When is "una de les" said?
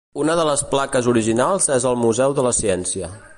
0.21-0.63